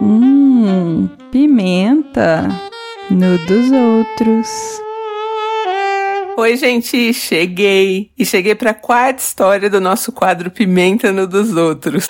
Hum, 0.00 1.08
pimenta 1.32 2.46
no 3.10 3.36
dos 3.38 3.72
outros. 3.72 4.48
Oi, 6.36 6.56
gente, 6.56 7.12
cheguei. 7.12 8.12
E 8.16 8.24
cheguei 8.24 8.54
para 8.54 8.70
a 8.70 8.74
quarta 8.74 9.20
história 9.20 9.68
do 9.68 9.80
nosso 9.80 10.12
quadro 10.12 10.52
Pimenta 10.52 11.10
no 11.10 11.26
dos 11.26 11.56
outros. 11.56 12.08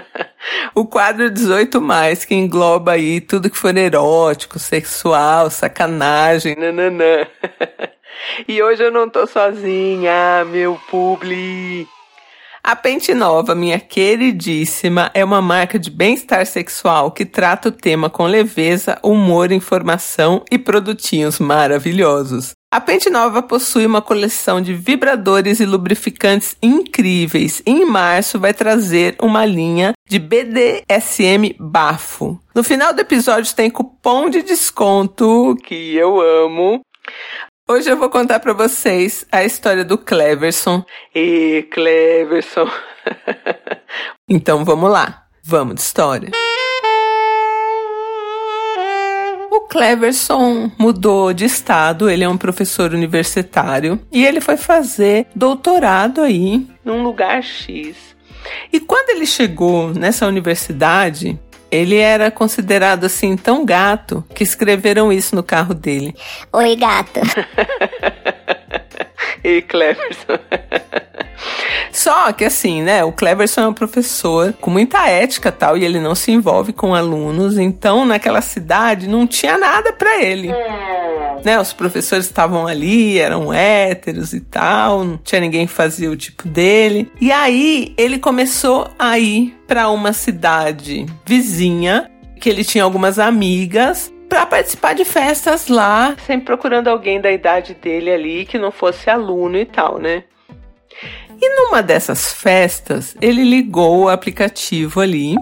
o 0.74 0.86
quadro 0.86 1.30
18 1.30 1.78
mais, 1.78 2.24
que 2.24 2.34
engloba 2.34 2.92
aí 2.92 3.20
tudo 3.20 3.50
que 3.50 3.58
for 3.58 3.76
erótico, 3.76 4.58
sexual, 4.58 5.50
sacanagem, 5.50 6.56
nananã. 6.56 7.26
e 8.48 8.62
hoje 8.62 8.82
eu 8.82 8.90
não 8.90 9.10
tô 9.10 9.26
sozinha, 9.26 10.42
meu 10.46 10.80
publi. 10.90 11.86
A 12.62 12.76
Pente 12.76 13.14
Nova, 13.14 13.54
minha 13.54 13.80
queridíssima, 13.80 15.10
é 15.14 15.24
uma 15.24 15.40
marca 15.40 15.78
de 15.78 15.90
bem-estar 15.90 16.44
sexual 16.44 17.10
que 17.10 17.24
trata 17.24 17.70
o 17.70 17.72
tema 17.72 18.10
com 18.10 18.26
leveza, 18.26 18.98
humor, 19.02 19.50
informação 19.50 20.44
e 20.50 20.58
produtinhos 20.58 21.38
maravilhosos. 21.38 22.52
A 22.70 22.78
Pente 22.78 23.08
Nova 23.08 23.42
possui 23.42 23.86
uma 23.86 24.02
coleção 24.02 24.60
de 24.60 24.74
vibradores 24.74 25.58
e 25.58 25.64
lubrificantes 25.64 26.54
incríveis. 26.62 27.62
E 27.66 27.70
em 27.70 27.84
março 27.86 28.38
vai 28.38 28.52
trazer 28.52 29.16
uma 29.20 29.44
linha 29.46 29.92
de 30.06 30.18
BDSM 30.18 31.56
bafo. 31.58 32.38
No 32.54 32.62
final 32.62 32.92
do 32.92 33.00
episódio 33.00 33.54
tem 33.56 33.70
cupom 33.70 34.28
de 34.28 34.42
desconto 34.42 35.56
que 35.64 35.96
eu 35.96 36.20
amo. 36.20 36.82
Hoje 37.70 37.88
eu 37.88 37.96
vou 37.96 38.10
contar 38.10 38.40
para 38.40 38.52
vocês 38.52 39.24
a 39.30 39.44
história 39.44 39.84
do 39.84 39.96
Cleverson. 39.96 40.84
E 41.14 41.68
Cleverson. 41.70 42.68
então 44.28 44.64
vamos 44.64 44.90
lá. 44.90 45.26
Vamos 45.44 45.76
de 45.76 45.80
história. 45.80 46.30
O 49.52 49.60
Cleverson 49.68 50.68
mudou 50.76 51.32
de 51.32 51.44
estado, 51.44 52.10
ele 52.10 52.24
é 52.24 52.28
um 52.28 52.36
professor 52.36 52.92
universitário 52.92 54.00
e 54.10 54.26
ele 54.26 54.40
foi 54.40 54.56
fazer 54.56 55.28
doutorado 55.32 56.22
aí 56.22 56.66
num 56.84 57.04
lugar 57.04 57.40
X. 57.40 58.16
E 58.72 58.80
quando 58.80 59.10
ele 59.10 59.26
chegou 59.26 59.94
nessa 59.94 60.26
universidade, 60.26 61.38
ele 61.70 61.96
era 61.96 62.30
considerado 62.30 63.04
assim 63.04 63.36
tão 63.36 63.64
gato 63.64 64.24
que 64.34 64.42
escreveram 64.42 65.12
isso 65.12 65.36
no 65.36 65.42
carro 65.42 65.74
dele. 65.74 66.14
Oi, 66.52 66.76
gato. 66.76 67.20
e 69.44 69.62
Cleverson. 69.62 70.38
Só 71.92 72.32
que 72.32 72.44
assim, 72.44 72.82
né? 72.82 73.04
O 73.04 73.12
Cleverson 73.12 73.62
é 73.62 73.68
um 73.68 73.74
professor 73.74 74.52
com 74.54 74.70
muita 74.70 75.08
ética 75.08 75.50
tal 75.50 75.76
e 75.76 75.84
ele 75.84 75.98
não 75.98 76.14
se 76.14 76.30
envolve 76.30 76.72
com 76.72 76.94
alunos, 76.94 77.58
então 77.58 78.04
naquela 78.04 78.40
cidade 78.40 79.08
não 79.08 79.26
tinha 79.26 79.58
nada 79.58 79.92
para 79.92 80.22
ele. 80.22 80.50
Né, 81.44 81.58
os 81.58 81.72
professores 81.72 82.26
estavam 82.26 82.66
ali, 82.66 83.18
eram 83.18 83.52
héteros 83.52 84.34
e 84.34 84.40
tal, 84.40 85.04
não 85.04 85.16
tinha 85.16 85.40
ninguém 85.40 85.66
que 85.66 85.72
fazia 85.72 86.10
o 86.10 86.16
tipo 86.16 86.46
dele. 86.46 87.10
E 87.20 87.32
aí 87.32 87.94
ele 87.96 88.18
começou 88.18 88.88
a 88.98 89.18
ir 89.18 89.56
para 89.66 89.88
uma 89.88 90.12
cidade 90.12 91.06
vizinha, 91.24 92.10
que 92.38 92.48
ele 92.48 92.62
tinha 92.62 92.84
algumas 92.84 93.18
amigas, 93.18 94.12
para 94.28 94.46
participar 94.46 94.94
de 94.94 95.04
festas 95.04 95.66
lá, 95.66 96.14
sempre 96.26 96.46
procurando 96.46 96.88
alguém 96.88 97.20
da 97.20 97.32
idade 97.32 97.74
dele 97.74 98.10
ali 98.10 98.46
que 98.46 98.58
não 98.58 98.70
fosse 98.70 99.10
aluno 99.10 99.56
e 99.56 99.64
tal, 99.64 99.98
né? 99.98 100.22
E 101.42 101.48
numa 101.56 101.82
dessas 101.82 102.32
festas, 102.32 103.16
ele 103.20 103.42
ligou 103.42 104.04
o 104.04 104.08
aplicativo 104.08 105.00
ali. 105.00 105.36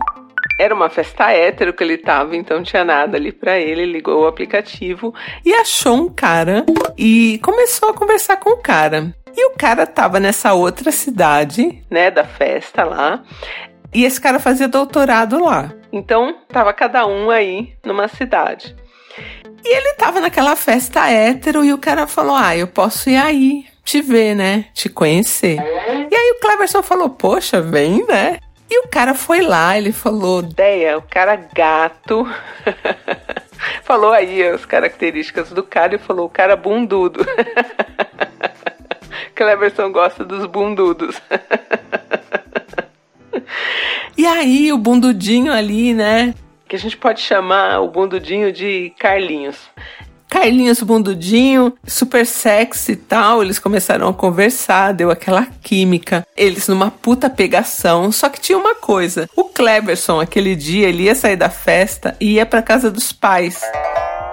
Era 0.58 0.74
uma 0.74 0.90
festa 0.90 1.30
hétero 1.30 1.72
que 1.72 1.84
ele 1.84 1.96
tava, 1.96 2.36
então 2.36 2.62
tinha 2.64 2.84
nada 2.84 3.16
ali 3.16 3.30
para 3.30 3.58
ele. 3.58 3.86
Ligou 3.86 4.24
o 4.24 4.26
aplicativo 4.26 5.14
e 5.44 5.54
achou 5.54 5.94
um 5.94 6.08
cara 6.08 6.66
e 6.96 7.38
começou 7.44 7.90
a 7.90 7.94
conversar 7.94 8.36
com 8.38 8.50
o 8.50 8.56
cara. 8.56 9.14
E 9.36 9.46
o 9.46 9.50
cara 9.50 9.86
tava 9.86 10.18
nessa 10.18 10.52
outra 10.54 10.90
cidade, 10.90 11.80
né, 11.88 12.10
da 12.10 12.24
festa 12.24 12.82
lá. 12.82 13.22
E 13.94 14.04
esse 14.04 14.20
cara 14.20 14.40
fazia 14.40 14.66
doutorado 14.66 15.42
lá. 15.42 15.72
Então, 15.92 16.36
tava 16.48 16.72
cada 16.72 17.06
um 17.06 17.30
aí 17.30 17.72
numa 17.84 18.08
cidade. 18.08 18.74
E 19.64 19.76
ele 19.76 19.94
tava 19.94 20.20
naquela 20.20 20.56
festa 20.56 21.08
hétero 21.08 21.64
e 21.64 21.72
o 21.72 21.78
cara 21.78 22.06
falou: 22.06 22.36
Ah, 22.36 22.56
eu 22.56 22.66
posso 22.66 23.08
ir 23.08 23.16
aí 23.16 23.64
te 23.84 24.02
ver, 24.02 24.34
né? 24.34 24.66
Te 24.74 24.88
conhecer. 24.88 25.56
E 26.10 26.14
aí 26.14 26.30
o 26.36 26.40
Cleverson 26.40 26.82
falou: 26.82 27.10
Poxa, 27.10 27.60
vem, 27.60 28.04
né? 28.06 28.38
E 28.70 28.84
o 28.84 28.88
cara 28.88 29.14
foi 29.14 29.40
lá, 29.40 29.78
ele 29.78 29.92
falou: 29.92 30.42
Deia, 30.42 30.98
o 30.98 31.02
cara 31.02 31.36
gato. 31.36 32.28
falou 33.82 34.12
aí 34.12 34.42
as 34.42 34.66
características 34.66 35.50
do 35.50 35.62
cara 35.62 35.94
e 35.94 35.98
falou: 35.98 36.26
O 36.26 36.30
cara 36.30 36.56
bundudo. 36.56 37.24
Cleverson 39.34 39.90
gosta 39.90 40.24
dos 40.24 40.46
bundudos. 40.46 41.20
e 44.16 44.26
aí 44.26 44.72
o 44.72 44.78
bundudinho 44.78 45.52
ali, 45.52 45.94
né? 45.94 46.34
Que 46.68 46.76
a 46.76 46.78
gente 46.78 46.96
pode 46.96 47.20
chamar 47.20 47.80
o 47.80 47.88
bundudinho 47.88 48.52
de 48.52 48.92
Carlinhos. 48.98 49.58
Carlinhos 50.28 50.82
Bundudinho, 50.82 51.72
super 51.86 52.26
sexy 52.26 52.92
e 52.92 52.96
tal, 52.96 53.42
eles 53.42 53.58
começaram 53.58 54.08
a 54.08 54.14
conversar, 54.14 54.92
deu 54.92 55.10
aquela 55.10 55.46
química. 55.62 56.26
Eles 56.36 56.68
numa 56.68 56.90
puta 56.90 57.30
pegação, 57.30 58.12
só 58.12 58.28
que 58.28 58.40
tinha 58.40 58.58
uma 58.58 58.74
coisa. 58.74 59.28
O 59.34 59.44
Cleverson, 59.44 60.20
aquele 60.20 60.54
dia, 60.54 60.88
ele 60.88 61.04
ia 61.04 61.14
sair 61.14 61.36
da 61.36 61.50
festa 61.50 62.16
e 62.20 62.34
ia 62.34 62.46
pra 62.46 62.62
casa 62.62 62.90
dos 62.90 63.12
pais 63.12 63.60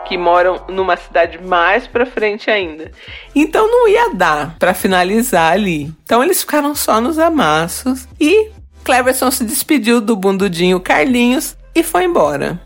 que 0.08 0.18
moram 0.18 0.62
numa 0.70 0.96
cidade 0.96 1.40
mais 1.44 1.88
pra 1.88 2.06
frente 2.06 2.50
ainda. 2.50 2.92
Então 3.34 3.68
não 3.68 3.88
ia 3.88 4.14
dar 4.14 4.56
para 4.60 4.74
finalizar 4.74 5.52
ali. 5.52 5.92
Então 6.04 6.24
eles 6.24 6.42
ficaram 6.42 6.76
só 6.76 7.02
nos 7.02 7.18
amassos 7.18 8.08
e 8.20 8.52
Cleverson 8.84 9.32
se 9.32 9.44
despediu 9.44 10.00
do 10.00 10.16
bundudinho 10.16 10.80
Carlinhos 10.80 11.58
e 11.74 11.84
foi 11.84 12.06
embora. 12.06 12.62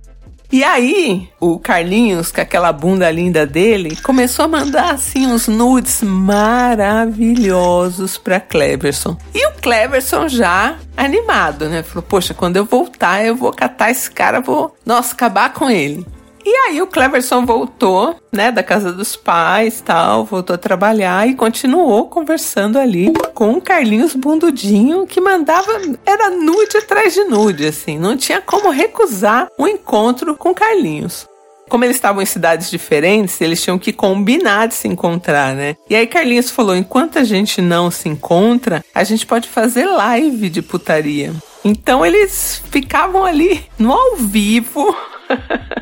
E 0.52 0.64
aí, 0.64 1.30
o 1.40 1.60
Carlinhos, 1.60 2.32
com 2.32 2.42
aquela 2.42 2.74
bunda 2.74 3.12
linda 3.12 3.46
dele, 3.46 3.96
começou 3.98 4.46
a 4.46 4.48
mandar 4.48 4.96
assim 4.96 5.28
uns 5.28 5.48
nudes 5.48 6.02
maravilhosos 6.02 8.18
para 8.18 8.40
Cleverson. 8.40 9.16
E 9.32 9.46
o 9.46 9.52
Cleverson 9.62 10.28
já 10.28 10.76
animado, 10.98 11.70
né? 11.70 11.84
Falou: 11.84 12.02
"Poxa, 12.02 12.34
quando 12.34 12.58
eu 12.58 12.66
voltar, 12.66 13.24
eu 13.24 13.36
vou 13.36 13.54
catar 13.54 13.92
esse 13.92 14.10
cara, 14.10 14.42
vou, 14.42 14.76
nossa, 14.84 15.14
acabar 15.14 15.54
com 15.54 15.70
ele". 15.70 16.04
E 16.52 16.56
aí 16.66 16.82
o 16.82 16.88
Cleverson 16.88 17.46
voltou, 17.46 18.16
né, 18.34 18.52
da 18.52 18.64
casa 18.64 18.92
dos 18.92 19.16
pais, 19.16 19.82
tal, 19.82 20.26
voltou 20.26 20.56
a 20.56 20.58
trabalhar 20.58 21.30
e 21.30 21.36
continuou 21.36 22.08
conversando 22.08 22.80
ali 22.80 23.14
com 23.36 23.52
o 23.52 23.62
Carlinhos 23.62 24.16
Bundudinho, 24.16 25.06
que 25.06 25.22
mandava 25.22 25.72
era 26.04 26.32
nude 26.32 26.76
atrás 26.76 27.14
de 27.14 27.24
nude, 27.26 27.68
assim, 27.68 28.00
não 28.00 28.18
tinha 28.18 28.42
como 28.42 28.72
recusar 28.72 29.48
o 29.60 29.66
um 29.66 29.68
encontro 29.68 30.36
com 30.36 30.52
Carlinhos. 30.52 31.28
Como 31.70 31.86
eles 31.86 31.98
estavam 31.98 32.20
em 32.20 32.26
cidades 32.26 32.72
diferentes, 32.72 33.40
eles 33.40 33.62
tinham 33.62 33.78
que 33.78 33.94
combinar 33.94 34.70
de 34.70 34.74
se 34.74 34.88
encontrar, 34.88 35.54
né? 35.54 35.76
E 35.88 35.96
aí 35.96 36.08
Carlinhos 36.08 36.50
falou: 36.50 36.76
enquanto 36.76 37.20
a 37.20 37.24
gente 37.24 37.62
não 37.62 37.92
se 37.92 38.10
encontra, 38.10 38.84
a 38.92 39.04
gente 39.04 39.24
pode 39.24 39.48
fazer 39.48 39.86
live 39.86 40.50
de 40.50 40.64
putaria. 40.64 41.32
Então 41.64 42.04
eles 42.04 42.64
ficavam 42.72 43.24
ali 43.24 43.64
no 43.78 43.92
ao 43.92 44.16
vivo 44.16 44.98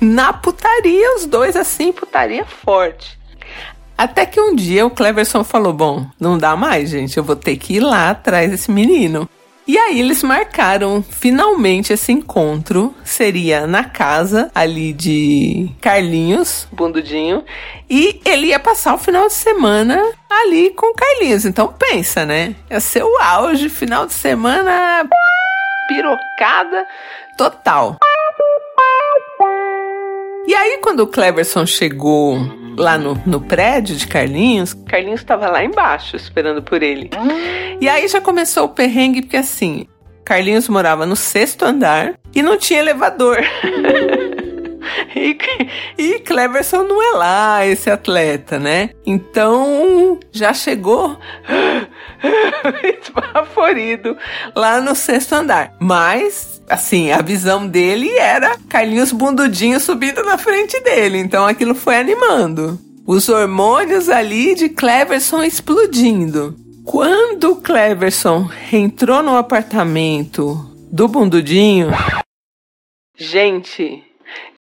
na 0.00 0.32
putaria, 0.32 1.16
os 1.16 1.26
dois 1.26 1.56
assim, 1.56 1.92
putaria 1.92 2.44
forte. 2.44 3.18
Até 3.96 4.24
que 4.24 4.40
um 4.40 4.54
dia 4.54 4.86
o 4.86 4.90
Cleverson 4.90 5.42
falou: 5.42 5.72
Bom, 5.72 6.06
não 6.20 6.38
dá 6.38 6.54
mais, 6.56 6.90
gente, 6.90 7.16
eu 7.16 7.24
vou 7.24 7.34
ter 7.34 7.56
que 7.56 7.74
ir 7.74 7.80
lá 7.80 8.10
atrás 8.10 8.50
desse 8.50 8.70
menino. 8.70 9.28
E 9.68 9.76
aí 9.76 10.00
eles 10.00 10.22
marcaram 10.22 11.02
finalmente 11.02 11.92
esse 11.92 12.10
encontro. 12.10 12.94
Seria 13.04 13.66
na 13.66 13.84
casa 13.84 14.50
ali 14.54 14.94
de 14.94 15.68
Carlinhos, 15.78 16.66
Bundudinho. 16.72 17.44
E 17.90 18.18
ele 18.24 18.46
ia 18.46 18.58
passar 18.58 18.94
o 18.94 18.98
final 18.98 19.26
de 19.26 19.34
semana 19.34 20.02
ali 20.30 20.70
com 20.70 20.94
Carlinhos. 20.94 21.44
Então 21.44 21.74
pensa, 21.78 22.24
né? 22.24 22.54
Ia 22.70 22.80
ser 22.80 23.02
o 23.02 23.18
auge, 23.20 23.68
final 23.68 24.06
de 24.06 24.14
semana 24.14 25.06
pirocada 25.86 26.86
total. 27.36 27.98
E 30.48 30.54
aí, 30.54 30.78
quando 30.82 31.00
o 31.00 31.06
Cleverson 31.06 31.66
chegou 31.66 32.38
lá 32.74 32.96
no, 32.96 33.20
no 33.26 33.38
prédio 33.38 33.94
de 33.94 34.06
Carlinhos, 34.06 34.72
Carlinhos 34.72 35.20
estava 35.20 35.46
lá 35.46 35.62
embaixo 35.62 36.16
esperando 36.16 36.62
por 36.62 36.82
ele. 36.82 37.10
E 37.78 37.86
aí 37.86 38.08
já 38.08 38.18
começou 38.18 38.64
o 38.64 38.68
perrengue, 38.70 39.20
porque 39.20 39.36
assim, 39.36 39.86
Carlinhos 40.24 40.66
morava 40.66 41.04
no 41.04 41.14
sexto 41.14 41.64
andar 41.66 42.14
e 42.34 42.40
não 42.40 42.56
tinha 42.56 42.80
elevador. 42.80 43.36
e, 45.14 45.36
e 45.96 46.18
Cleverson 46.20 46.82
não 46.84 47.02
é 47.02 47.16
lá 47.16 47.66
esse 47.66 47.90
atleta, 47.90 48.58
né? 48.58 48.90
Então 49.06 50.18
já 50.32 50.52
chegou 50.52 51.18
esbaforido 52.82 54.16
lá 54.54 54.80
no 54.80 54.94
sexto 54.94 55.34
andar. 55.34 55.74
Mas, 55.80 56.62
assim, 56.68 57.10
a 57.10 57.22
visão 57.22 57.66
dele 57.66 58.10
era 58.18 58.58
Carlinhos 58.68 59.12
Bundudinho 59.12 59.80
subindo 59.80 60.22
na 60.24 60.38
frente 60.38 60.80
dele. 60.80 61.18
Então 61.18 61.46
aquilo 61.46 61.74
foi 61.74 61.96
animando. 61.96 62.78
Os 63.06 63.28
hormônios 63.28 64.08
ali 64.08 64.54
de 64.54 64.68
Cleverson 64.68 65.42
explodindo. 65.42 66.54
Quando 66.84 67.56
Cleverson 67.56 68.50
entrou 68.72 69.22
no 69.22 69.36
apartamento 69.36 70.54
do 70.90 71.06
Bundudinho, 71.06 71.90
gente, 73.14 74.02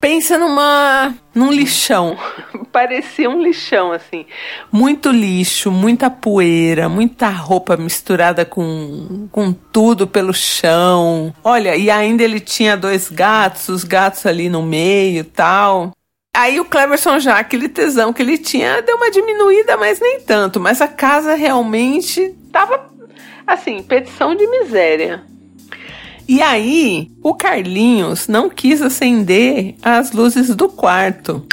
pensa 0.02 0.37
numa 0.37 1.14
num 1.32 1.52
lixão. 1.52 2.19
Parecia 2.72 3.31
um 3.31 3.40
lixão 3.40 3.93
assim, 3.93 4.26
muito 4.70 5.10
lixo, 5.10 5.70
muita 5.70 6.10
poeira, 6.10 6.88
muita 6.88 7.28
roupa 7.28 7.76
misturada 7.76 8.44
com 8.44 9.28
com 9.31 9.52
tudo 9.52 10.06
pelo 10.06 10.34
chão. 10.34 11.32
Olha, 11.44 11.76
e 11.76 11.88
ainda 11.88 12.25
ele 12.25 12.40
tinha 12.40 12.76
dois 12.76 13.08
gatos, 13.08 13.69
os 13.69 13.84
gatos 13.84 14.26
ali 14.26 14.49
no 14.49 14.62
meio, 14.62 15.25
tal. 15.25 15.93
Aí 16.34 16.58
o 16.58 16.64
Cleverson 16.64 17.20
já, 17.20 17.38
aquele 17.38 17.69
tesão 17.69 18.12
que 18.12 18.22
ele 18.22 18.38
tinha, 18.38 18.82
deu 18.82 18.96
uma 18.96 19.10
diminuída, 19.10 19.76
mas 19.76 20.00
nem 20.00 20.20
tanto. 20.20 20.58
Mas 20.58 20.81
a 20.81 20.88
casa 20.88 21.34
realmente 21.34 22.34
tava, 22.50 22.90
assim, 23.46 23.82
petição 23.82 24.34
de 24.34 24.46
miséria. 24.46 25.22
E 26.28 26.40
aí, 26.40 27.10
o 27.22 27.34
Carlinhos 27.34 28.28
não 28.28 28.48
quis 28.48 28.80
acender 28.82 29.74
as 29.82 30.12
luzes 30.12 30.54
do 30.54 30.69
quarto. 30.69 31.44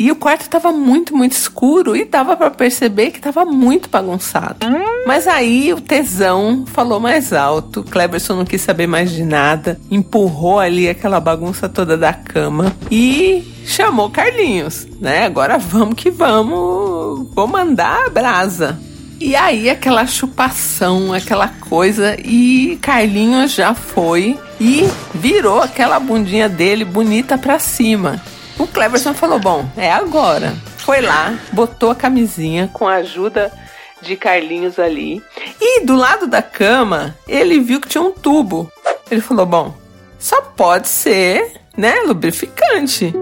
E 0.00 0.10
o 0.10 0.16
quarto 0.16 0.40
estava 0.40 0.72
muito, 0.72 1.14
muito 1.14 1.32
escuro 1.32 1.94
e 1.94 2.06
dava 2.06 2.34
para 2.34 2.50
perceber 2.50 3.10
que 3.10 3.18
estava 3.18 3.44
muito 3.44 3.90
bagunçado. 3.90 4.66
Mas 5.06 5.28
aí 5.28 5.74
o 5.74 5.80
tesão 5.80 6.64
falou 6.66 6.98
mais 6.98 7.34
alto. 7.34 7.84
Cleberson 7.84 8.36
não 8.36 8.46
quis 8.46 8.62
saber 8.62 8.86
mais 8.86 9.10
de 9.10 9.22
nada, 9.22 9.78
empurrou 9.90 10.58
ali 10.58 10.88
aquela 10.88 11.20
bagunça 11.20 11.68
toda 11.68 11.98
da 11.98 12.14
cama 12.14 12.74
e 12.90 13.44
chamou 13.66 14.08
Carlinhos, 14.08 14.88
né? 14.98 15.26
Agora 15.26 15.58
vamos 15.58 15.96
que 15.96 16.10
vamos, 16.10 17.28
vou 17.34 17.46
mandar 17.46 18.06
a 18.06 18.08
brasa. 18.08 18.80
E 19.20 19.36
aí 19.36 19.68
aquela 19.68 20.06
chupação, 20.06 21.12
aquela 21.12 21.46
coisa 21.46 22.16
e 22.24 22.78
Carlinhos 22.80 23.52
já 23.52 23.74
foi 23.74 24.38
e 24.58 24.88
virou 25.12 25.60
aquela 25.60 26.00
bundinha 26.00 26.48
dele 26.48 26.86
bonita 26.86 27.36
pra 27.36 27.58
cima. 27.58 28.18
O 28.58 28.66
Cleverson 28.66 29.12
falou: 29.12 29.38
Bom, 29.38 29.68
é 29.76 29.92
agora. 29.92 30.54
Foi 30.78 31.02
lá, 31.02 31.38
botou 31.52 31.90
a 31.90 31.94
camisinha 31.94 32.70
com 32.72 32.88
a 32.88 32.94
ajuda 32.94 33.52
de 34.00 34.16
Carlinhos 34.16 34.78
ali. 34.78 35.22
E 35.60 35.84
do 35.84 35.94
lado 35.94 36.26
da 36.26 36.40
cama, 36.40 37.14
ele 37.28 37.60
viu 37.60 37.78
que 37.78 37.88
tinha 37.88 38.02
um 38.02 38.12
tubo. 38.12 38.72
Ele 39.10 39.20
falou: 39.20 39.44
Bom, 39.44 39.74
só 40.18 40.40
pode 40.40 40.88
ser, 40.88 41.60
né, 41.76 42.00
lubrificante. 42.06 43.12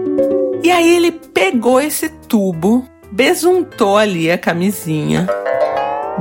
E 0.63 0.71
aí 0.71 0.95
ele 0.95 1.11
pegou 1.11 1.81
esse 1.81 2.07
tubo, 2.07 2.87
besuntou 3.11 3.97
ali 3.97 4.31
a 4.31 4.37
camisinha, 4.37 5.27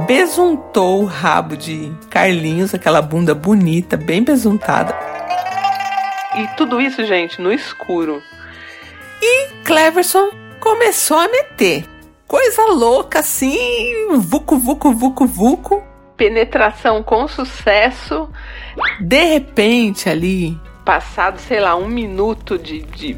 besuntou 0.06 1.02
o 1.02 1.06
rabo 1.06 1.56
de 1.56 1.92
Carlinhos, 2.10 2.74
aquela 2.74 3.02
bunda 3.02 3.34
bonita, 3.34 3.96
bem 3.96 4.22
besuntada. 4.22 4.96
E 6.36 6.46
tudo 6.56 6.80
isso, 6.80 7.04
gente, 7.04 7.40
no 7.40 7.52
escuro. 7.52 8.22
E 9.20 9.48
Cleverson 9.64 10.30
começou 10.60 11.18
a 11.18 11.28
meter. 11.28 11.84
Coisa 12.26 12.66
louca 12.66 13.20
assim, 13.20 13.56
vucu, 14.18 14.58
vucu, 14.58 14.92
vucu, 14.92 15.26
vucu. 15.26 15.82
Penetração 16.16 17.02
com 17.02 17.26
sucesso. 17.26 18.28
De 19.00 19.24
repente, 19.24 20.08
ali, 20.08 20.58
passado, 20.84 21.38
sei 21.38 21.60
lá, 21.60 21.74
um 21.74 21.88
minuto 21.88 22.58
de, 22.58 22.82
de 22.82 23.16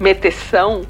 meteção, 0.00 0.82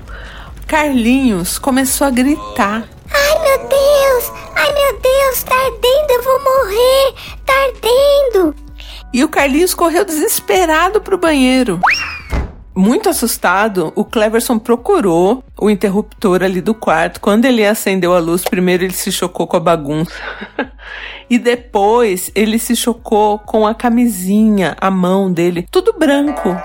Carlinhos 0.66 1.58
começou 1.58 2.06
a 2.06 2.10
gritar. 2.10 2.88
Ai 3.12 3.38
meu 3.42 3.68
Deus! 3.68 4.45
Meu 4.86 5.00
Deus, 5.00 5.42
tá 5.42 5.56
ardendo, 5.56 6.10
eu 6.10 6.22
vou 6.22 6.44
morrer! 6.44 7.14
Tá 7.44 7.52
ardendo! 7.64 8.54
E 9.12 9.24
o 9.24 9.28
Carlinhos 9.28 9.74
correu 9.74 10.04
desesperado 10.04 11.00
pro 11.00 11.18
banheiro. 11.18 11.80
Muito 12.72 13.08
assustado, 13.08 13.92
o 13.96 14.04
Cleverson 14.04 14.60
procurou 14.60 15.42
o 15.58 15.68
interruptor 15.68 16.44
ali 16.44 16.60
do 16.60 16.72
quarto. 16.72 17.20
Quando 17.20 17.46
ele 17.46 17.66
acendeu 17.66 18.14
a 18.14 18.20
luz, 18.20 18.44
primeiro 18.44 18.84
ele 18.84 18.92
se 18.92 19.10
chocou 19.10 19.48
com 19.48 19.56
a 19.56 19.60
bagunça. 19.60 20.14
e 21.28 21.36
depois 21.36 22.30
ele 22.32 22.56
se 22.56 22.76
chocou 22.76 23.40
com 23.40 23.66
a 23.66 23.74
camisinha, 23.74 24.76
a 24.80 24.88
mão 24.88 25.32
dele, 25.32 25.66
tudo 25.68 25.94
branco. 25.94 26.56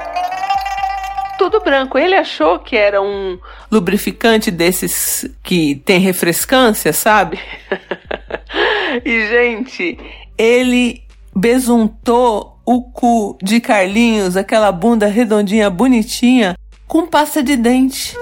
Tudo 1.39 1.59
branco. 1.59 1.97
Ele 1.97 2.13
achou 2.13 2.59
que 2.59 2.77
era 2.77 3.01
um 3.01 3.39
lubrificante 3.71 4.51
desses 4.51 5.27
que 5.41 5.81
tem 5.83 5.99
refrescância, 5.99 6.93
sabe? 6.93 7.39
e, 9.05 9.27
gente, 9.27 9.97
ele 10.37 11.03
besuntou 11.35 12.59
o 12.65 12.81
cu 12.81 13.37
de 13.41 13.59
Carlinhos, 13.59 14.35
aquela 14.35 14.71
bunda 14.71 15.07
redondinha 15.07 15.69
bonitinha, 15.69 16.55
com 16.87 17.05
pasta 17.05 17.41
de 17.41 17.55
dente. 17.55 18.15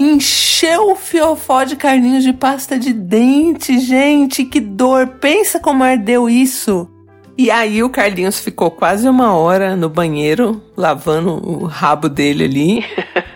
Encheu 0.00 0.90
o 0.90 0.96
fiofó 0.96 1.62
de 1.64 1.76
Carlinhos 1.76 2.24
de 2.24 2.32
pasta 2.32 2.78
de 2.78 2.92
dente, 2.92 3.78
gente, 3.78 4.44
que 4.44 4.60
dor! 4.60 5.06
Pensa 5.20 5.60
como 5.60 5.84
ardeu 5.84 6.28
isso! 6.28 6.88
E 7.36 7.50
aí 7.50 7.82
o 7.82 7.90
Carlinhos 7.90 8.40
ficou 8.40 8.70
quase 8.70 9.08
uma 9.08 9.34
hora 9.34 9.74
no 9.74 9.88
banheiro, 9.88 10.62
lavando 10.76 11.32
o 11.46 11.64
rabo 11.64 12.08
dele 12.08 12.44
ali. 12.44 12.84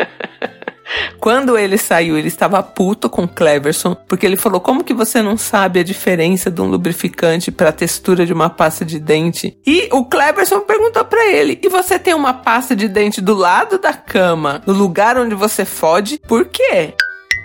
Quando 1.26 1.58
ele 1.58 1.76
saiu, 1.76 2.16
ele 2.16 2.28
estava 2.28 2.62
puto 2.62 3.10
com 3.10 3.26
Cleverson, 3.26 3.96
porque 4.06 4.24
ele 4.24 4.36
falou: 4.36 4.60
Como 4.60 4.84
que 4.84 4.94
você 4.94 5.20
não 5.20 5.36
sabe 5.36 5.80
a 5.80 5.82
diferença 5.82 6.52
de 6.52 6.60
um 6.60 6.68
lubrificante 6.68 7.50
para 7.50 7.70
a 7.70 7.72
textura 7.72 8.24
de 8.24 8.32
uma 8.32 8.48
pasta 8.48 8.84
de 8.84 9.00
dente? 9.00 9.58
E 9.66 9.88
o 9.90 10.04
Cleverson 10.04 10.60
perguntou 10.60 11.04
para 11.04 11.26
ele: 11.26 11.58
E 11.60 11.68
você 11.68 11.98
tem 11.98 12.14
uma 12.14 12.32
pasta 12.32 12.76
de 12.76 12.86
dente 12.86 13.20
do 13.20 13.34
lado 13.34 13.76
da 13.76 13.92
cama, 13.92 14.62
no 14.68 14.72
lugar 14.72 15.18
onde 15.18 15.34
você 15.34 15.64
fode? 15.64 16.20
Por 16.28 16.44
quê? 16.44 16.94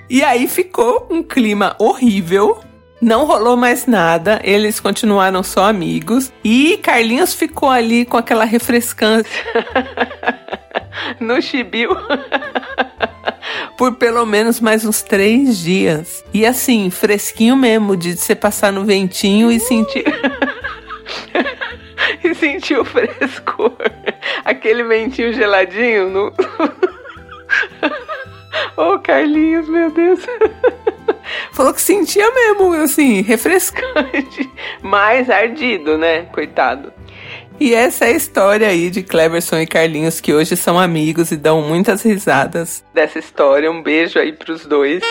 E 0.07 0.24
aí 0.24 0.48
ficou 0.48 1.07
um 1.10 1.24
clima 1.24 1.75
horrível. 1.80 2.60
Não 3.01 3.25
rolou 3.25 3.57
mais 3.57 3.88
nada, 3.88 4.39
eles 4.44 4.80
continuaram 4.80 5.42
só 5.42 5.66
amigos 5.66 6.31
e 6.44 6.77
Carlinhos 6.84 7.34
ficou 7.34 7.68
ali 7.68 8.06
com 8.06 8.16
aquela 8.16 8.45
refrescância 8.45 9.25
no 11.19 11.42
chibio. 11.42 11.89
por 13.82 13.96
pelo 13.96 14.24
menos 14.28 14.60
mais 14.60 14.86
uns 14.86 15.02
três 15.02 15.58
dias. 15.58 16.24
E 16.32 16.46
assim, 16.46 16.92
fresquinho 16.92 17.56
mesmo, 17.56 17.98
de 17.98 18.16
você 18.16 18.36
passar 18.36 18.72
no 18.72 18.86
ventinho 18.86 19.52
e 19.52 19.60
sentir. 19.60 20.06
e 22.24 22.36
sentir 22.36 22.78
o 22.78 22.86
frescor. 22.86 23.76
Aquele 24.46 24.84
ventinho 24.84 25.34
geladinho 25.34 26.12
no. 26.12 26.28
Ô, 28.78 28.94
oh, 28.94 29.00
Carlinhos, 29.00 29.68
meu 29.68 29.90
Deus. 29.90 30.20
Falou 31.52 31.74
que 31.74 31.82
sentia 31.82 32.30
mesmo, 32.30 32.74
assim, 32.74 33.24
refrescante. 33.24 34.48
Mais 34.84 35.28
ardido, 35.28 35.98
né? 35.98 36.26
Coitado. 36.26 36.94
E 37.62 37.75
essa 37.75 38.06
é 38.06 38.08
a 38.08 38.15
história 38.15 38.68
aí 38.68 38.89
de 38.89 39.03
Cleverson 39.03 39.60
e 39.60 39.68
Carlinhos, 39.68 40.20
que 40.20 40.34
hoje 40.34 40.58
são 40.58 40.80
amigos 40.80 41.30
e 41.30 41.38
dão 41.38 41.62
muitas 41.62 42.01
risadas 42.01 42.84
dessa 42.91 43.20
história. 43.20 43.72
Um 43.72 43.84
beijo 43.84 44.18
aí 44.18 44.34
pros 44.34 44.65
dois. 44.65 45.03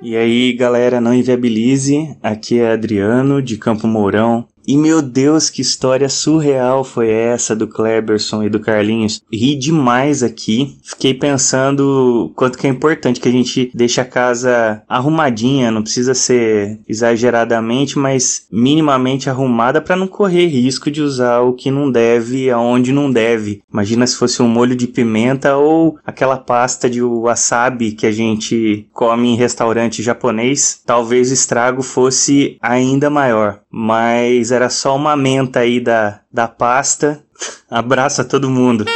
E 0.00 0.16
aí, 0.16 0.54
galera, 0.54 1.02
não 1.02 1.12
inviabilize. 1.12 2.16
Aqui 2.22 2.60
é 2.60 2.72
Adriano, 2.72 3.42
de 3.42 3.58
Campo 3.58 3.86
Mourão. 3.86 4.48
E 4.66 4.76
meu 4.76 5.00
Deus, 5.00 5.48
que 5.48 5.62
história 5.62 6.08
surreal 6.08 6.82
foi 6.82 7.08
essa 7.08 7.54
do 7.54 7.68
Kleberson 7.68 8.42
e 8.42 8.48
do 8.48 8.58
Carlinhos. 8.58 9.22
Ri 9.32 9.54
demais 9.54 10.24
aqui. 10.24 10.76
Fiquei 10.82 11.14
pensando 11.14 12.32
quanto 12.34 12.58
que 12.58 12.66
é 12.66 12.70
importante 12.70 13.20
que 13.20 13.28
a 13.28 13.32
gente 13.32 13.70
deixe 13.72 14.00
a 14.00 14.04
casa 14.04 14.82
arrumadinha, 14.88 15.70
não 15.70 15.82
precisa 15.82 16.14
ser 16.14 16.80
exageradamente, 16.88 17.96
mas 17.96 18.46
minimamente 18.50 19.30
arrumada 19.30 19.80
para 19.80 19.96
não 19.96 20.08
correr 20.08 20.46
risco 20.46 20.90
de 20.90 21.00
usar 21.00 21.40
o 21.40 21.52
que 21.52 21.70
não 21.70 21.90
deve 21.90 22.50
aonde 22.50 22.90
não 22.90 23.10
deve. 23.10 23.62
Imagina 23.72 24.06
se 24.06 24.16
fosse 24.16 24.42
um 24.42 24.48
molho 24.48 24.74
de 24.74 24.88
pimenta 24.88 25.56
ou 25.56 25.96
aquela 26.04 26.36
pasta 26.36 26.90
de 26.90 27.02
wasabi 27.02 27.92
que 27.92 28.06
a 28.06 28.12
gente 28.12 28.88
come 28.92 29.28
em 29.28 29.36
restaurante 29.36 30.02
japonês, 30.02 30.80
talvez 30.84 31.30
o 31.30 31.34
estrago 31.34 31.82
fosse 31.82 32.56
ainda 32.60 33.08
maior. 33.08 33.60
Mas 33.70 34.50
era 34.56 34.70
só 34.70 34.96
uma 34.96 35.14
menta 35.16 35.60
aí 35.60 35.78
da, 35.78 36.20
da 36.32 36.48
pasta. 36.48 37.22
Abraço 37.70 38.22
a 38.22 38.24
todo 38.24 38.50
mundo. 38.50 38.86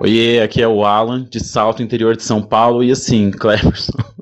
Oiê, 0.00 0.40
aqui 0.40 0.60
é 0.60 0.66
o 0.66 0.84
Alan, 0.84 1.24
de 1.30 1.38
Salto, 1.38 1.82
interior 1.82 2.16
de 2.16 2.22
São 2.22 2.42
Paulo. 2.42 2.82
E 2.82 2.90
assim, 2.90 3.30
Cleverson, 3.30 3.92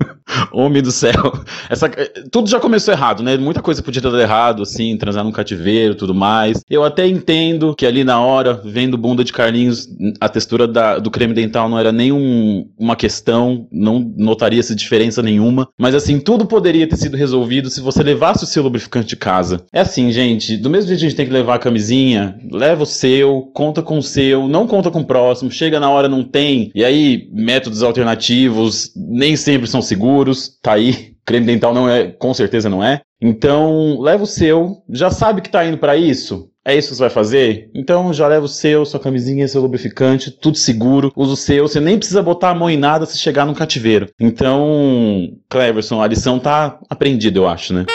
Homem 0.52 0.82
do 0.82 0.92
céu. 0.92 1.12
Essa, 1.68 1.88
tudo 2.30 2.48
já 2.48 2.58
começou 2.58 2.92
errado, 2.92 3.22
né? 3.22 3.36
Muita 3.36 3.62
coisa 3.62 3.82
podia 3.82 4.02
ter 4.02 4.10
dado 4.10 4.20
errado, 4.20 4.62
assim, 4.62 4.96
transar 4.96 5.24
num 5.24 5.32
cativeiro 5.32 5.94
tudo 5.94 6.14
mais. 6.14 6.62
Eu 6.68 6.84
até 6.84 7.06
entendo 7.06 7.74
que 7.74 7.86
ali 7.86 8.04
na 8.04 8.20
hora, 8.20 8.60
vendo 8.64 8.96
bunda 8.96 9.22
de 9.22 9.32
Carlinhos, 9.32 9.88
a 10.20 10.28
textura 10.28 10.66
da, 10.66 10.98
do 10.98 11.10
creme 11.10 11.34
dental 11.34 11.68
não 11.68 11.78
era 11.78 11.92
nem 11.92 12.12
um, 12.12 12.68
uma 12.78 12.96
questão, 12.96 13.66
não 13.70 14.12
notaria-se 14.16 14.74
diferença 14.74 15.22
nenhuma. 15.22 15.68
Mas 15.78 15.94
assim, 15.94 16.18
tudo 16.18 16.46
poderia 16.46 16.88
ter 16.88 16.96
sido 16.96 17.16
resolvido 17.16 17.70
se 17.70 17.80
você 17.80 18.02
levasse 18.02 18.44
o 18.44 18.46
seu 18.46 18.62
lubrificante 18.62 19.08
de 19.08 19.16
casa. 19.16 19.62
É 19.72 19.80
assim, 19.80 20.10
gente, 20.10 20.56
do 20.56 20.70
mesmo 20.70 20.88
jeito 20.88 21.00
que 21.00 21.06
a 21.06 21.08
gente 21.08 21.16
tem 21.16 21.26
que 21.26 21.32
levar 21.32 21.56
a 21.56 21.58
camisinha, 21.58 22.38
leva 22.50 22.82
o 22.82 22.86
seu, 22.86 23.50
conta 23.54 23.82
com 23.82 23.98
o 23.98 24.02
seu, 24.02 24.48
não 24.48 24.66
conta 24.66 24.90
com 24.90 25.00
o 25.00 25.04
próximo, 25.04 25.50
chega 25.50 25.78
na 25.78 25.90
hora, 25.90 26.08
não 26.08 26.22
tem. 26.22 26.70
E 26.74 26.84
aí, 26.84 27.28
métodos 27.32 27.82
alternativos 27.82 28.92
nem 28.96 29.36
sempre 29.36 29.66
são 29.66 29.82
seguros, 29.82 30.39
tá 30.48 30.72
aí. 30.72 31.14
Creme 31.24 31.46
dental 31.46 31.72
não 31.74 31.88
é, 31.88 32.08
com 32.08 32.32
certeza 32.34 32.68
não 32.68 32.82
é. 32.82 33.00
Então, 33.20 34.00
leva 34.00 34.24
o 34.24 34.26
seu, 34.26 34.82
já 34.88 35.10
sabe 35.10 35.42
que 35.42 35.50
tá 35.50 35.64
indo 35.64 35.78
para 35.78 35.96
isso? 35.96 36.50
É 36.64 36.76
isso 36.76 36.90
que 36.90 36.94
você 36.96 37.00
vai 37.00 37.10
fazer? 37.10 37.70
Então 37.74 38.12
já 38.12 38.28
leva 38.28 38.44
o 38.44 38.48
seu, 38.48 38.84
sua 38.84 39.00
camisinha, 39.00 39.48
seu 39.48 39.62
lubrificante, 39.62 40.30
tudo 40.30 40.58
seguro, 40.58 41.10
usa 41.16 41.32
o 41.32 41.36
seu, 41.36 41.66
você 41.66 41.80
nem 41.80 41.96
precisa 41.96 42.22
botar 42.22 42.50
a 42.50 42.54
mão 42.54 42.68
em 42.68 42.76
nada 42.76 43.06
se 43.06 43.16
chegar 43.16 43.46
no 43.46 43.54
cativeiro. 43.54 44.08
Então, 44.20 45.32
Cleverson, 45.48 46.02
a 46.02 46.06
lição 46.06 46.38
tá 46.38 46.78
aprendida, 46.88 47.38
eu 47.38 47.48
acho, 47.48 47.72
né? 47.72 47.86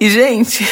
E, 0.00 0.10
gente, 0.10 0.64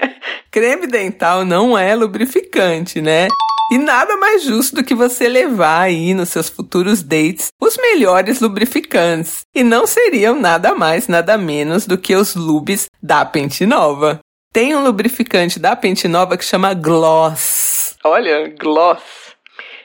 creme 0.50 0.86
dental 0.86 1.44
não 1.44 1.76
é 1.76 1.94
lubrificante, 1.94 3.00
né? 3.00 3.26
E 3.70 3.78
nada 3.78 4.16
mais 4.16 4.42
justo 4.42 4.74
do 4.74 4.84
que 4.84 4.96
você 4.96 5.28
levar 5.28 5.82
aí 5.82 6.12
nos 6.12 6.30
seus 6.30 6.48
futuros 6.48 7.02
dates 7.02 7.48
os 7.60 7.76
melhores 7.76 8.40
lubrificantes. 8.40 9.42
E 9.54 9.62
não 9.62 9.86
seriam 9.86 10.40
nada 10.40 10.74
mais, 10.74 11.06
nada 11.06 11.38
menos 11.38 11.86
do 11.86 11.96
que 11.96 12.16
os 12.16 12.34
lubes 12.34 12.86
da 13.00 13.24
Pente 13.24 13.64
Nova. 13.64 14.18
Tem 14.52 14.74
um 14.74 14.82
lubrificante 14.82 15.60
da 15.60 15.76
Pente 15.76 16.08
Nova 16.08 16.36
que 16.36 16.44
chama 16.44 16.74
Gloss. 16.74 17.96
Olha, 18.02 18.52
Gloss 18.58 19.30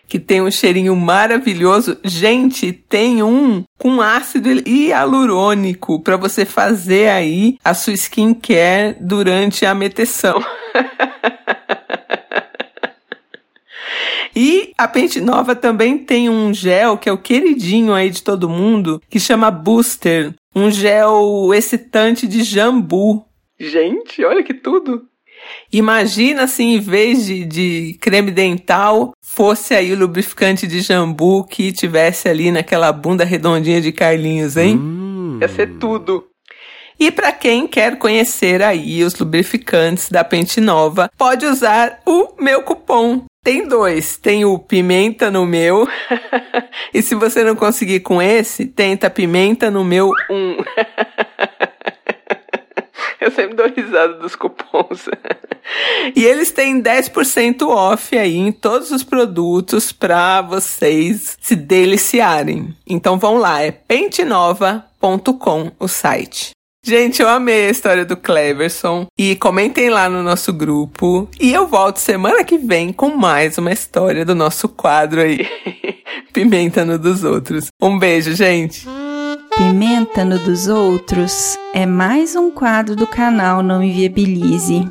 que 0.07 0.19
tem 0.19 0.41
um 0.41 0.51
cheirinho 0.51 0.95
maravilhoso. 0.95 1.97
Gente, 2.03 2.71
tem 2.71 3.23
um 3.23 3.63
com 3.77 4.01
ácido 4.01 4.49
hialurônico 4.67 6.01
para 6.01 6.15
você 6.15 6.45
fazer 6.45 7.09
aí 7.09 7.57
a 7.63 7.73
sua 7.73 7.93
skincare 7.93 8.95
durante 8.99 9.65
a 9.65 9.73
meteção. 9.73 10.43
E 14.35 14.73
a 14.77 14.87
Pente 14.87 15.21
Nova 15.21 15.55
também 15.55 15.97
tem 15.97 16.29
um 16.29 16.53
gel 16.53 16.97
que 16.97 17.07
é 17.07 17.11
o 17.11 17.17
queridinho 17.17 17.93
aí 17.93 18.09
de 18.09 18.21
todo 18.21 18.49
mundo, 18.49 19.01
que 19.09 19.19
chama 19.19 19.49
Booster, 19.49 20.33
um 20.53 20.69
gel 20.69 21.53
excitante 21.53 22.27
de 22.27 22.43
jambu. 22.43 23.25
Gente, 23.57 24.23
olha 24.25 24.43
que 24.43 24.53
tudo! 24.53 25.03
Imagina 25.71 26.47
se 26.47 26.63
em 26.63 26.79
vez 26.79 27.25
de, 27.25 27.45
de 27.45 27.97
creme 28.01 28.31
dental 28.31 29.13
fosse 29.21 29.73
aí 29.73 29.91
o 29.93 29.97
lubrificante 29.97 30.65
de 30.67 30.81
jambu 30.81 31.43
que 31.43 31.71
tivesse 31.71 32.27
ali 32.27 32.51
naquela 32.51 32.91
bunda 32.91 33.23
redondinha 33.23 33.81
de 33.81 33.91
Carlinhos, 33.91 34.57
hein? 34.57 34.77
Hum. 34.77 35.39
Ia 35.41 35.47
ser 35.47 35.77
tudo. 35.77 36.27
E 36.99 37.11
para 37.11 37.31
quem 37.31 37.67
quer 37.67 37.97
conhecer 37.97 38.61
aí 38.61 39.03
os 39.03 39.15
lubrificantes 39.15 40.09
da 40.09 40.23
Pente 40.23 40.61
Nova, 40.61 41.09
pode 41.17 41.45
usar 41.45 41.99
o 42.05 42.33
meu 42.39 42.63
cupom. 42.63 43.23
Tem 43.43 43.67
dois, 43.67 44.17
tem 44.17 44.43
o 44.43 44.57
pimenta 44.57 45.29
no 45.29 45.45
meu. 45.45 45.87
e 46.93 47.01
se 47.01 47.13
você 47.13 47.43
não 47.43 47.55
conseguir 47.55 47.99
com 47.99 48.21
esse, 48.21 48.65
tenta 48.65 49.09
pimenta 49.09 49.69
no 49.69 49.83
meu 49.83 50.11
um. 50.29 50.57
Eu 53.21 53.31
sempre 53.31 53.55
dou 53.55 53.67
risada 53.67 54.13
dos 54.13 54.35
cupons. 54.35 55.09
e 56.15 56.23
eles 56.23 56.51
têm 56.51 56.81
10% 56.81 57.67
off 57.67 58.17
aí 58.17 58.37
em 58.37 58.51
todos 58.51 58.91
os 58.91 59.03
produtos 59.03 59.91
para 59.91 60.41
vocês 60.41 61.37
se 61.41 61.55
deliciarem. 61.55 62.75
Então 62.87 63.17
vão 63.17 63.37
lá, 63.37 63.61
é 63.61 63.71
pentenova.com 63.71 65.71
o 65.79 65.87
site. 65.87 66.54
Gente, 66.87 67.19
eu 67.19 67.27
amei 67.27 67.65
a 67.65 67.71
história 67.71 68.05
do 68.05 68.15
Cleverson 68.15 69.07
e 69.17 69.35
comentem 69.37 69.89
lá 69.89 70.07
no 70.07 70.21
nosso 70.21 70.53
grupo. 70.53 71.27
E 71.39 71.51
eu 71.51 71.65
volto 71.65 71.97
semana 71.97 72.43
que 72.43 72.59
vem 72.59 72.93
com 72.93 73.17
mais 73.17 73.57
uma 73.57 73.71
história 73.71 74.23
do 74.23 74.35
nosso 74.35 74.69
quadro 74.69 75.19
aí. 75.19 75.47
Pimenta 76.31 76.85
no 76.85 76.99
dos 76.99 77.23
outros. 77.23 77.69
Um 77.81 77.97
beijo, 77.97 78.35
gente. 78.35 78.87
Pimenta 79.57 80.23
no 80.23 80.37
dos 80.37 80.67
outros 80.67 81.57
é 81.73 81.87
mais 81.87 82.35
um 82.35 82.51
quadro 82.51 82.95
do 82.95 83.07
canal 83.07 83.63
Não 83.63 83.81
Inviabilize. 83.81 84.87